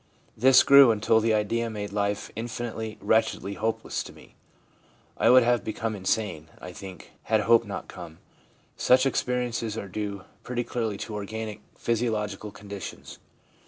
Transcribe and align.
This 0.35 0.63
grew 0.63 0.89
until 0.89 1.19
the 1.19 1.35
idea 1.35 1.69
made 1.69 1.91
life 1.93 2.31
infinitely, 2.35 2.97
wretchedly 3.01 3.53
hopeless 3.53 4.01
to 4.01 4.11
me. 4.11 4.33
I 5.15 5.29
would 5.29 5.43
have 5.43 5.63
become 5.63 5.95
insane, 5.95 6.49
I 6.59 6.71
think, 6.73 7.11
had 7.25 7.41
hope 7.41 7.65
not 7.65 7.87
come/ 7.87 8.17
Such 8.75 9.05
experiences 9.05 9.77
are 9.77 9.87
due 9.87 10.23
pretty 10.41 10.63
clearly 10.63 10.97
to 10.97 11.13
organic 11.13 11.61
physio 11.77 12.13
ADOLESCENCE— 12.13 12.13
STORM 12.15 12.15
AND 12.15 12.17
STRESS 12.17 12.17
217 12.17 12.19
logical 12.19 12.51
conditions. 12.51 13.19